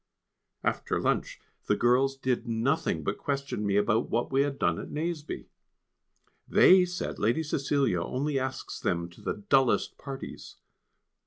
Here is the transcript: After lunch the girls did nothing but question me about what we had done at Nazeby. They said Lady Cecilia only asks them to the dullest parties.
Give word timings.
After 0.63 0.99
lunch 0.99 1.39
the 1.67 1.75
girls 1.75 2.17
did 2.17 2.47
nothing 2.47 3.03
but 3.03 3.19
question 3.19 3.63
me 3.63 3.77
about 3.77 4.09
what 4.09 4.31
we 4.31 4.41
had 4.41 4.57
done 4.57 4.79
at 4.79 4.89
Nazeby. 4.89 5.45
They 6.47 6.85
said 6.85 7.19
Lady 7.19 7.43
Cecilia 7.43 8.01
only 8.01 8.39
asks 8.39 8.79
them 8.79 9.09
to 9.11 9.21
the 9.21 9.43
dullest 9.47 9.99
parties. 9.99 10.55